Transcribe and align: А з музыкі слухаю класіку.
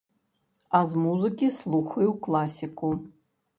А 0.79 0.81
з 0.91 1.01
музыкі 1.03 1.51
слухаю 1.59 2.09
класіку. 2.27 2.93